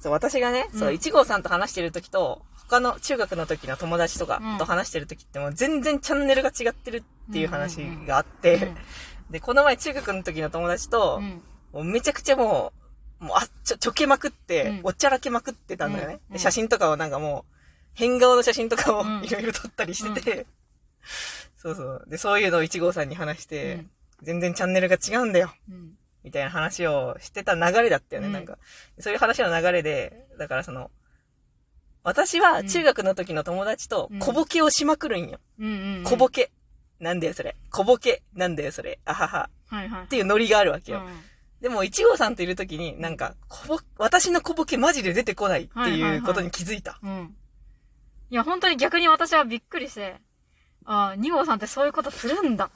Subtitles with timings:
[0.00, 8.72] そう、私がね、そう、うん1号さんと話してる時と、他の中学の時の友達とかうんと話してる時ってもう全然チャンネルが違ってるっていう話があって、
[9.30, 11.42] で、この前中学の時の友達とう、ん。
[11.72, 12.72] もうめちゃくちゃも
[13.20, 16.20] う、もうあ、ちょ、ちょけまくって、うんおっちゃらけまくってたんだよね。
[16.36, 17.52] 写真とかをなんかもう、
[17.94, 20.46] 変顔の写真とかをうんいろいろ撮ったりしてて、
[21.56, 22.04] そうそう。
[22.08, 23.90] で、そういうのを1号さんに話して、うん
[24.22, 25.52] 全然チャンネルが違うんだよ。
[25.70, 25.98] うん。
[26.26, 28.58] みたいな話をしてた流れだったよね、うんなんか。
[28.98, 30.90] そういう話の流れで、だからその、
[32.02, 35.38] 私は中学の時の友達と小ボケをしまくるんよ。
[35.60, 36.04] うんうん。
[36.04, 36.50] 小ボケ。
[36.98, 37.54] なんだよそれ。
[37.70, 38.22] 小ボケ。
[38.34, 38.98] なんだよそれ。
[39.04, 39.50] あはは。
[39.68, 40.04] はいはい。
[40.04, 40.98] っていうノリがあるわけよ。
[40.98, 41.06] うん
[41.60, 47.00] でも、一号さんといる時に、なんか、小ボ、私の小ボケマジで出てこないってはいはいはいいうことに気づいた。
[47.02, 47.34] うん。
[48.28, 50.20] いや、本当に逆に私はびっくりして、
[50.84, 52.70] ああ、2号さんってそういうことするんだ。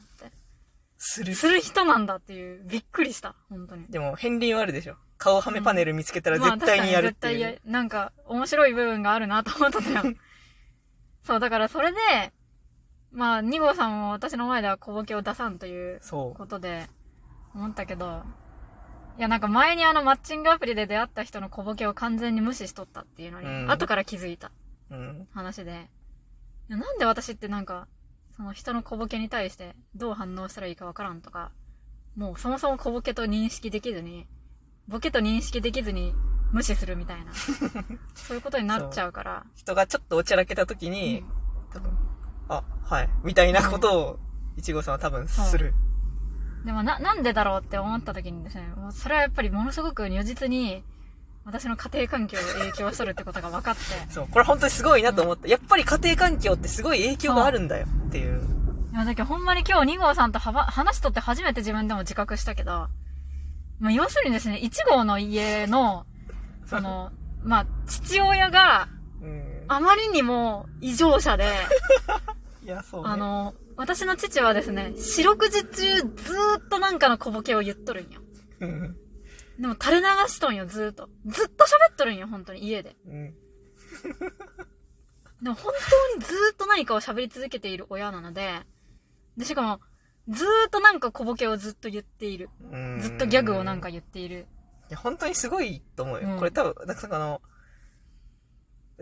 [1.02, 1.34] する。
[1.34, 3.34] する人なんだっていう、びっくりした。
[3.48, 3.86] 本当に。
[3.88, 4.96] でも、片鱗はあるでしょ。
[5.16, 7.40] 顔はめパネル見つけたらまあ絶対にやるっていう。
[7.40, 10.16] 確かに絶対や、なんか、面白い部分があるなと思ったのよ。
[11.24, 11.98] そう、だからそれで、
[13.12, 16.86] まあ、2号さんも私の前では小ボケを出さんというそことで、
[17.54, 18.22] 思ったけど、
[19.18, 24.52] いや、なんか前にあのマッチングアプリで出会った人の小ボケを完全に無視しとったっていうのに、うん後から気づいた
[24.90, 24.94] う。
[24.94, 25.28] うん。
[25.32, 25.90] 話で、
[26.68, 27.88] なんで私ってなんか、
[28.40, 31.50] その人の小ボケに対してどう反応したらいいかわからんとか、
[32.16, 34.26] もうそもそも小ボケと認識できずに、
[34.88, 36.14] ボケと認識できずに
[36.50, 37.34] 無視するみたいな、
[38.16, 41.30] そういうことになっちゃうから、人がちょっとおちゃらけた時うにん、
[41.70, 41.92] 多分、
[42.48, 43.10] あ、はい。
[43.24, 44.18] みたいなことを、
[44.56, 45.74] 一号さんは多分する。
[46.64, 50.82] でもな、なんでだろうって思った時にですね、もうそれはやっぱりものすごく如実に、
[51.44, 53.80] 私の家庭環境を影響しとるってことが分かって、
[54.12, 54.28] そう。
[54.28, 55.48] これ本当にすごいなと思った。
[55.48, 58.40] やっぱり家庭環境ってすごい影響があるんだよっていう。
[58.92, 62.88] いや、だけどほんまに今日2号さんとはば話しとって初めて自分でも自覚したけど、
[63.78, 66.06] まあ、要するにですね、1号の家の、
[66.66, 67.10] その、
[67.42, 68.88] まあ、父親が
[69.22, 69.64] うん。
[69.68, 71.44] あまりにも異常者で、
[72.64, 73.08] いや、そう、ね。
[73.10, 78.20] あの、私の父はですね、四六時中ずーっとなんかの小ボケを言っとるんよ。
[79.60, 79.62] うん。
[79.62, 81.08] でも垂れ流しとんよ、ずーっと。
[81.26, 82.96] ずっと喋っとるんよ、本当に、家で。
[83.06, 83.34] うん。
[85.42, 85.72] でも本
[86.12, 88.62] 当にずーっと何かを喋り続けている親なので、
[89.36, 89.80] で、しかも、
[90.28, 92.50] ずーっとなんか小ボケをずっと言っている。
[92.70, 94.46] うんずっとギャグをなんか言っている。
[94.90, 96.28] いや、本当にすごいと思うよ。
[96.32, 97.42] うんこれ多分、なんかあの、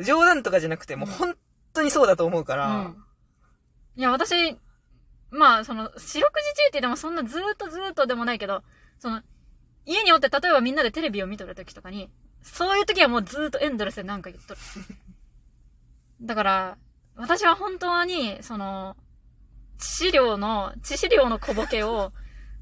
[0.02, 1.34] 冗談とかじゃなくて、もう本
[1.72, 2.96] 当にそうだと思うから、うん。
[3.96, 4.56] いや、私、
[5.30, 8.62] まあ、その、四六時中って言ってもそんなずーっとずーっとでもないけど、
[8.98, 9.22] その、
[9.88, 12.10] 家におって例えばみんなでテレビを見とる時とかに、
[12.42, 14.60] そういう時はもうずーっとエンドレスでなんか言っとる。
[16.20, 16.78] だから、
[17.16, 18.96] 私は本当に、その、
[19.78, 22.12] 致死量の、致死量の小ボケを、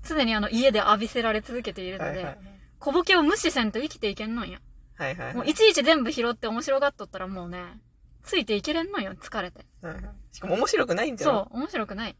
[0.08, 2.38] 常にあの家で浴びせられ続けているので、はいはい。
[2.78, 4.60] 小ボケを無視せんと生きていけんのんよ。
[4.96, 5.34] はいはいはい。
[5.34, 7.58] もういちいち全部拾って面白がっとったらもうね、
[8.22, 9.66] ついていけれんのよ、疲れて。
[9.82, 11.48] はいはいしかも面白くないんだよ。
[11.50, 12.16] そう、面白くない。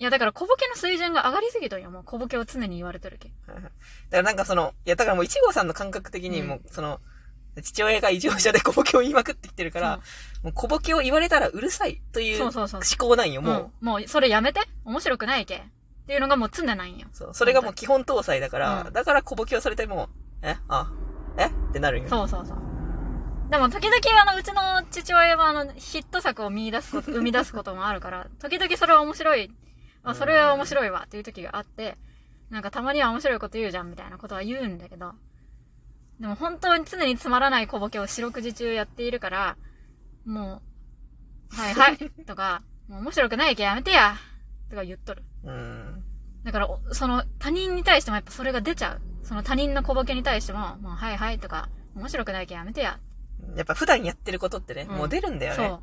[0.00, 3.30] いや、だから小ボケの水準が上がりすぎとんよ、もう小ボケを常に言われてるけ。
[3.46, 3.72] はいはいだか
[4.10, 7.00] らなんかその、いやだからもう一号さんの感覚的にうんもう、その、
[7.62, 10.00] 父親が異常者で小ボケを言いまくってきてるから、
[10.42, 12.52] もう小ボケを言われたらうるさいという思。
[12.98, 13.84] 考なんよ、もう。
[13.84, 15.56] もう、それやめて面白くないけ。
[15.56, 15.60] っ
[16.06, 17.06] ていうのがもう常なんよ。
[17.12, 17.34] そう。
[17.34, 20.08] それがもう基本搭載だから、うんだから小ボケをされても、
[20.42, 20.56] え？
[20.68, 20.90] あ、
[21.36, 21.46] え？
[21.46, 22.08] ってなるんよ。
[22.08, 22.56] そうそうそう。
[23.50, 29.52] でも、時々あの、うちの父親はあの、ヒット作を見出すこと、生み出すこともあるから、時々それは面白い。
[30.02, 31.96] あ、それは面白いわっていう時があって、
[32.50, 35.12] なんかたまには面白いこと言うじゃんみたいなことは言うんだけど、
[36.20, 39.56] でも本当に常につまらない小ボケを四六時中やっているから、
[40.26, 40.60] も
[41.52, 44.16] う、はいはい、 とか、もう面白くないけやめてや、
[44.68, 45.24] とか言っとる。
[45.44, 46.04] うん。
[46.44, 49.00] だから、おその他人に対してもやっぱそれが出ちゃう。
[49.22, 52.98] その他人の小ボケに対しても、もうはいはいとか、面白くないけやめてや。
[53.56, 55.68] やっぱ普段やってることってね、うんもう出るんだよね。
[55.68, 55.74] そ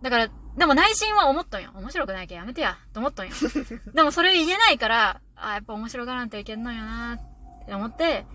[0.00, 0.02] う。
[0.02, 1.70] だから、でも内心は思っとんよ。
[1.74, 2.76] 面白くないけやめてや。
[2.92, 3.32] と思っとんよ。
[3.94, 8.26] でもそれ言えないから、あやっぱ面白がらんといけんのよなって思って、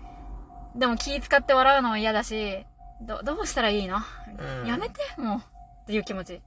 [0.74, 2.64] でも気使って笑うのも嫌だし、
[3.02, 3.98] ど、どうしたらいいの、
[4.38, 5.38] うんやめて、もう。
[5.82, 6.40] っていう気持ち。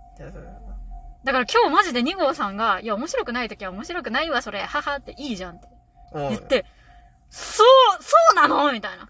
[1.23, 4.61] だから今日マジで2号さんが、いや面白くない時は面白くないわ、それ。
[4.61, 5.67] ははっていいじゃんって
[6.13, 6.65] 言って、
[7.29, 8.71] そう、そうなの？
[8.71, 9.09] みたいな。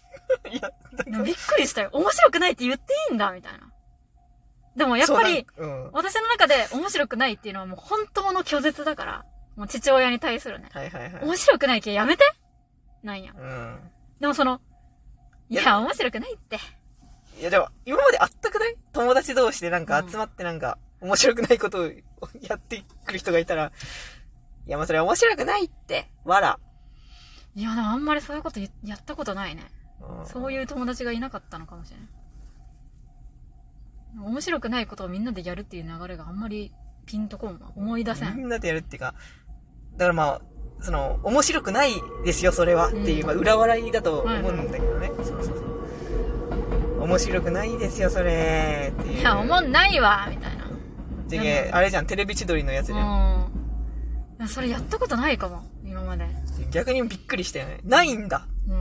[0.50, 0.72] いや、
[1.22, 1.90] びっくりしたよ。
[1.92, 3.30] 面白くないって言っていいんだ？
[3.30, 3.67] みたいな。
[4.78, 5.46] でもやっぱり。
[5.92, 9.24] 私の中で面白くないっていうのはもう本当の拒絶だから、
[9.56, 10.68] もう父親に対するね。
[10.72, 11.24] はいはいはい。
[11.24, 12.24] 面白くないけやめて
[13.02, 13.32] なんや。
[13.36, 13.90] うん。
[14.20, 14.60] でもその、
[15.50, 16.58] いいやや、面白くないって。
[17.40, 18.76] いやでも、今まであったくない？
[18.92, 21.90] 友達同士でなんか集まってなんか、面白くないことを
[22.40, 23.72] やってくる人がいたら、
[24.66, 26.58] いやまあそれ面白くないって、わら。
[27.54, 29.64] いや、でもあんまりそういうこと言やったことないね。
[30.00, 32.08] うそういう友達がいなかったのかもしれない。
[34.16, 36.72] 面白くないことをみんなでやるっていう流れがあんまり
[37.06, 37.72] ピンとこんわ。
[37.76, 38.36] 思い出せん。
[38.36, 39.14] みんなでやるっていうか、
[39.96, 40.40] だからまあ、
[40.80, 41.92] その、面白くない
[42.24, 42.88] ですよ、それは。
[42.88, 45.10] っていう、うんまあ、裏笑いだと思うんだけどね。
[45.16, 47.00] そうそうそう。
[47.02, 48.92] 面白くないですよ、それ。
[48.96, 49.20] っていう。
[49.20, 50.68] いや、思んないわみたいな。
[51.26, 53.50] じゃけあれじゃん、テレビ千鳥のやつじゃん。
[54.38, 54.48] うん。
[54.48, 56.26] それやったことないかも、今まで。
[56.70, 57.80] 逆にびっくりしたよね。
[57.84, 58.46] ないんだ。
[58.68, 58.76] うん。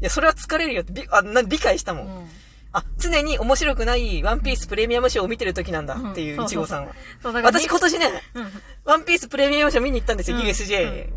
[0.00, 2.06] いや、それは疲れるよって、びあ、な、理解したもん。
[2.06, 2.26] うん。
[2.72, 6.92] あ、常に面白くないワンピースプレミアムショーを見てる時なんだっていう、うんいちごさんは。
[7.22, 8.48] 私今年ね、うん。
[8.84, 11.08] ワンピースプレミアムショー見に行ったんですよ、うん USJ。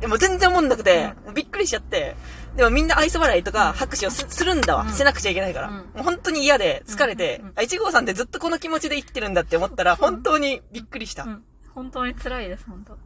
[0.00, 2.16] でも全然思んなくて、びっくりしちゃって。
[2.56, 5.68] でもみんな愛想笑いとか拍手をすするんだわ、うんせなくちゃいけないから。
[5.68, 11.24] うんもう本当に嫌で疲れてあ、1号さんってずっとこの気持ちで生きてるんだって思ったら、本当にびっくりした。
[11.24, 11.44] うん。
[11.74, 12.96] 本当に辛いです、本当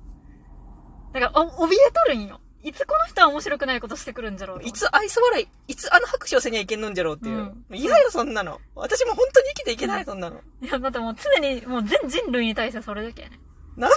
[1.13, 2.41] だから、お、怯えとるんよ。
[2.65, 4.61] いつこの人は面白くないことしてくるんじゃろう？
[4.61, 7.37] といつ愛想笑い、いつあの拍手をせにゃいけんのんじゃろうっていう。
[7.37, 8.59] うん嫌よ、そんなの。
[8.75, 10.41] 私も本当に生きていけない、そんなの。
[10.63, 13.39] いや、だってもう常に、もう全人類に対してそれだけやね。
[13.77, 13.97] なんで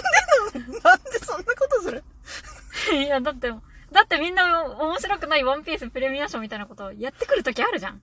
[0.60, 0.80] なの？
[0.82, 2.04] なんでそんなことする？
[2.92, 8.02] いや、だってもう、だってみんな面白くないワンピースプレミア賞みたいなことをやってくるときあるじゃん。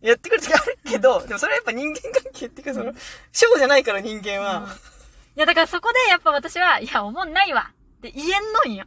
[0.00, 2.92] やってくる時あるけど、でもそれはやっぱ人間関係っていうか、その、
[3.32, 4.68] ショーじゃないから人間うんは。
[5.36, 8.84] いや、だからそこでやっぱ私は、いや、思んないわって言えんのんよ。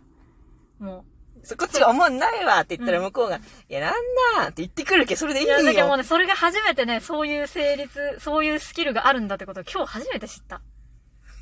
[0.80, 1.06] も
[1.44, 3.94] そこっちが思んないわって言ったらうん向こうが、いや、なん
[4.38, 5.44] だって言ってくるけど、それでう。
[5.44, 5.60] いいよ。
[5.62, 10.62] いや、だけどもうね、それが初めてね、そういう成立、そういうスキルがあるんだってことを今日初めて知った。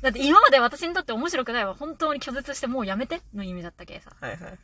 [0.02, 1.74] だって今まで私にとって面白くないわ。
[1.74, 4.12] 本当に拒絶してもうやめての意味だったけさ。
[4.20, 4.58] はいはい。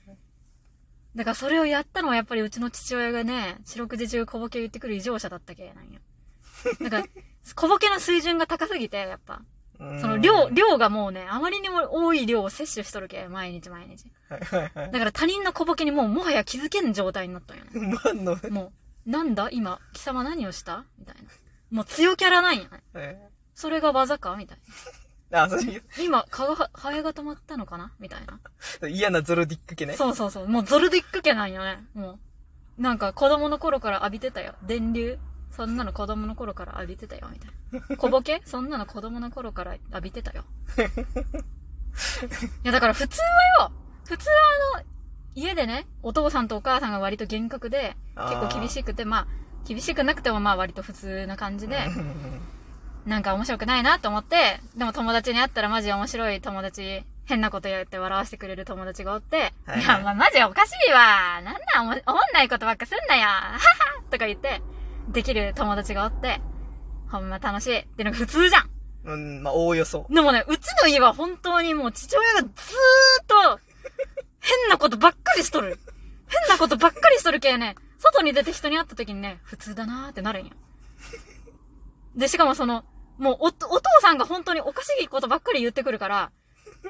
[1.16, 6.00] だからそれをやったのはやっぱりうちの父親がね、四六時中小ボケ言ってくる異常者だったけなんよ。
[6.80, 7.04] だから、
[7.54, 9.42] 小ボケの水準が高すぎて、やっぱ。
[9.80, 14.06] うんその量、量がもうね、あまりにも多い量を摂取しとるけ、毎日毎日。
[14.28, 14.92] はいはいはい。
[14.92, 17.98] だから他人の小ボケにもうもはや気づけん状態になったんよね。
[18.04, 18.72] 何の、も
[19.06, 19.48] う、なんだ？
[19.50, 20.84] 今、貴様何をした？
[20.98, 21.22] みたいな。
[21.70, 22.70] もう強キャラなんよね。
[22.92, 23.18] はい
[23.54, 24.34] それが技か？
[24.36, 24.58] みたい
[25.32, 26.02] あ、そういう、な。
[26.02, 27.92] 今、蚊が、ハエが止まったのかな？
[28.00, 28.88] みたいな。
[28.88, 29.94] 嫌なゾロディック系ね。
[29.94, 30.48] そうそうそう。
[30.48, 31.84] もうゾルディック家なんよね。
[31.94, 32.18] も
[32.78, 32.82] う。
[32.82, 34.54] なんか子供の頃から浴びてたよ。
[34.62, 35.18] 電流
[35.56, 37.28] そんなの子供の頃から浴びてたよ。
[37.32, 37.96] みたいな。
[37.96, 40.44] 小ボケそんなの子供の頃から浴びてたよ。
[42.64, 43.20] いやだから普通
[43.58, 43.72] はよ、
[44.04, 44.34] 普通は
[44.74, 44.84] あの、
[45.34, 49.26] 家でね、お父さんとお母さんが割と厳格で、結構厳しくて、まあ、
[49.66, 51.78] 厳しくなくてもまあ割と普通な感じで、
[53.06, 61.40] なんか面白くないなと思って、でも友達に会ったらマジ面白い友達、変なこと言って笑わせてくれる友達がおって、はいはいいや、まあ、マジおかしいわ。
[61.42, 63.22] なんなんおも、思んないことばっかすんなよ。
[63.22, 63.58] はは
[64.10, 64.60] とか言って、
[65.08, 66.40] できる友達がおって、
[67.10, 67.78] ほんま楽しい。
[67.78, 68.70] ってのが普通じゃん。
[69.04, 70.06] うん、まあ、おおよそ。
[70.10, 72.52] でもね、うちの家は本当にもう父親がずーっ
[73.26, 73.60] と、
[74.40, 75.78] 変なことばっかりしとる。
[76.26, 80.52] 変なことばっかりしとるけね、外に出て人に会った時にね、普通だなーってなるんよ。
[82.16, 82.84] で、しかもその、
[83.18, 83.68] もうお、お父
[84.00, 86.32] さんが本当におかしいことばっかり言ってくるから、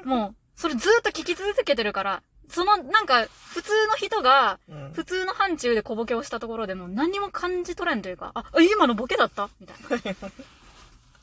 [0.03, 4.91] もう、それずーっと聞き続けてるから、その、なんか、普通の人が、うん。
[4.93, 9.49] 普通の範疇で小ボケをしたところでも何にも感じ取れんというか、あ、あ今のボケだった？
[9.59, 9.77] みたい
[10.21, 10.29] な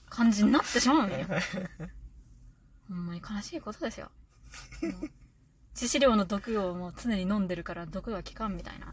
[0.08, 1.18] 感じになってしまうんよ。
[2.88, 4.10] ほんまに悲しいことですよ。
[5.74, 8.92] 致死量の毒をもう常に飲んでるから毒は効かんみたいな。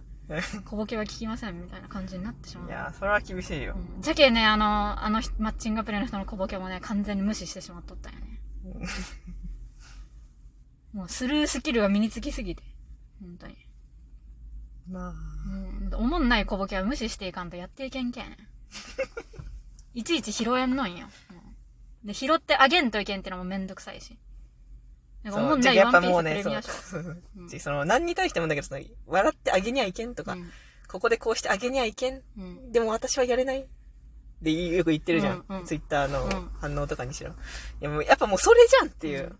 [0.63, 2.69] 小ボケは効きませんみたいな感じになってしまう。
[2.69, 3.75] いや、それは厳しいよ。
[3.75, 8.39] うんじゃけね、あの、あの人マッチングアプリの人の小ボケもね、完全に無視してしまっとったよね。
[10.93, 12.63] もうスルースキルが身につきすぎて。
[13.21, 13.55] 本当に。
[14.89, 15.13] まあ。
[15.47, 18.37] うん、おもんない小ボケは無視していかんとやっていけんけん。
[19.93, 21.07] いちいち拾えんのんよ。
[21.31, 21.49] うん
[22.03, 24.17] で、拾ってあげんといけんってのもめんどくさいし。
[25.23, 26.71] なんかおもんないワンピースプやっぱもうね、そうレミア賞。
[27.35, 30.49] うんその、何に対してもだけど、その、笑ってあげにゃいけんとか、うん
[30.87, 32.23] ここでこうしてあげにゃいけん。
[32.35, 33.67] うんでも私はやれない。
[34.41, 35.45] で、よく言ってるじゃん。
[35.47, 37.31] うんうんツイッターのうん反応とかにしろ。
[37.31, 37.33] い
[37.81, 39.37] や、もう、やっぱもうそれじゃんっていう。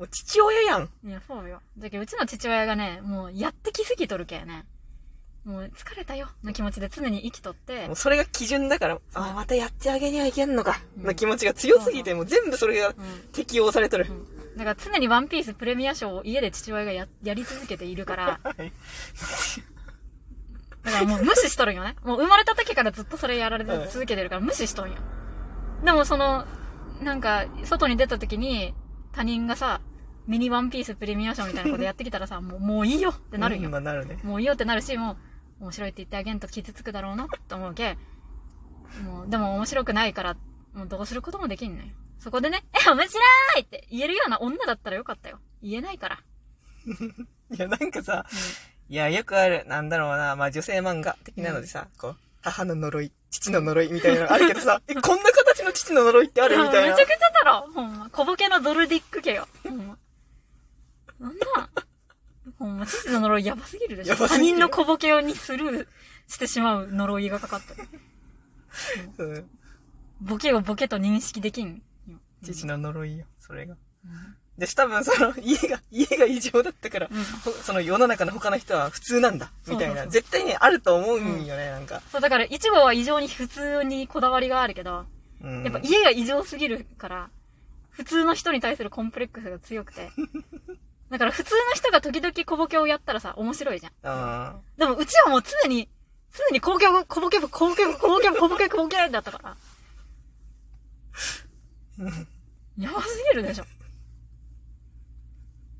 [0.00, 0.88] うんもう父親やん。
[1.04, 1.60] いや、そうよ。
[1.76, 4.64] だけど、うちの父親がね、もうやってきすぎとるけね。
[5.44, 10.80] もう疲れたよ、の気持ちで常に生きとってもう、それが基準だから、ああ、またやってあげにゃいけんのか。
[10.96, 12.94] うんの気持ちが強すぎて、もう全部それがうん。
[13.32, 14.06] 適用されとる。
[14.08, 14.56] うん。
[14.58, 18.72] だから常にワンピースプレミア賞を家で父親がや、やり続けているから、 はい
[20.82, 21.94] だからもう無視しとるんよね。
[22.04, 24.96] もう生まれた時からずっとそれやられ続けてるから無視しとんよ。
[25.84, 26.46] でもその、
[27.02, 28.74] なんか、外に出た時に、
[29.12, 29.80] 他人がさ、
[30.30, 33.68] ミニワンピースプレミア賞みたいなことやってきたらさ、 もう、もういいよってなるんよ。
[33.68, 34.20] まあなるね。
[34.22, 35.18] もういいよってなるし、も
[35.60, 37.98] う、面白いって言ってあげんと傷つくだろうなって思うけ。
[39.02, 40.36] もう、でも面白くないから、
[40.72, 41.88] もうどうすることもできんのよ。
[42.20, 43.20] そこでね、 え、面白
[43.58, 45.40] いって言えるような女だったらよかったよ。
[45.62, 46.20] 言えないから。
[47.50, 48.24] いや、なんかさ、
[48.88, 57.04] いや、よくある、なんだろうな、まあ女性漫画的なのでさ、こう、母の呪い、父の呪いみたいなのあるけどさ、え、こんな形の父の呪いってあるみたいなめちゃ。
[57.04, 58.08] くちゃだろほんま。
[58.10, 59.48] 小ボケのドルディック家よ。
[59.64, 59.98] ほんま。
[61.20, 61.68] なんなん
[62.58, 64.16] ほんま、父の呪いやばすぎるでしょ。
[64.16, 65.86] 他人の小ボケをにスルー
[66.26, 67.88] してしまう呪いがかかってる。
[69.18, 69.50] うん
[70.22, 72.18] ボケをボケと認識できんよ。
[72.44, 73.76] 父の呪いよ、それが。
[74.04, 79.88] うんで、多分その、家が、家が異常だったから、うんほその世の中の他の人は普通なんだ、みたいな。
[79.88, 82.02] そうそうそう絶対ね、あると思うんよね、なんか。
[82.12, 85.06] そう、だから、イチゴは異常に普通にこだわりがあるけど、
[85.42, 85.62] うん。
[85.64, 87.30] やっぱ家が異常すぎるから、
[87.88, 90.10] 普通の人に対するコンプレックスが強くて。
[91.10, 93.92] だから普通の人が時々小ボケをやったらさ、面白いじゃん。
[94.04, 95.88] あでもうちはもう常に、
[96.32, 99.56] 常に小ボケ、小ボケ、小ボケ、小ボケ、小ボケ、小ボケだったから。
[102.78, 103.64] やばすぎるでしょ。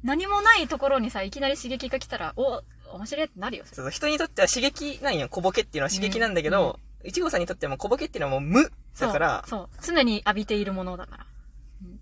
[0.02, 3.64] 何もないところにさ、いきなり刺激が来たら、お、面白いってなるよ。
[3.70, 9.68] そう人にとっては刺激なんよ、小ボケっていうのは刺激なんだけど、いちごさんにとってはもう小ボケっていうのはもう無だから、そう。
[9.80, 9.94] そう。
[9.94, 11.26] 常に浴びているものだから。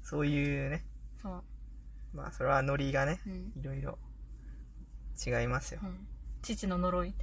[0.02, 0.84] そういうね、
[1.20, 1.44] そう。
[2.18, 3.52] まあそれはノリがね、うん。
[3.56, 3.98] いろいろ
[5.24, 5.86] 違いますよう。
[5.86, 6.06] ん。
[6.42, 7.14] 父の呪い。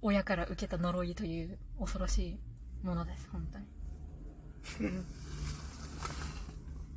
[0.00, 2.40] 親から受けた呪いという恐ろしい
[2.82, 3.66] ものです、本当に。